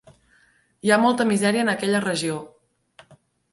Hi 0.87 0.91
ha 0.91 0.97
molta 1.03 1.27
misèria 1.33 1.63
en 1.67 1.71
aquella 1.75 2.01
regió. 2.09 2.41